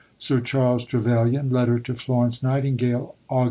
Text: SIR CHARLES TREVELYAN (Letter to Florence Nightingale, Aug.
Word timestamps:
SIR 0.17 0.39
CHARLES 0.39 0.85
TREVELYAN 0.87 1.51
(Letter 1.51 1.77
to 1.77 1.93
Florence 1.93 2.41
Nightingale, 2.41 3.13
Aug. 3.29 3.39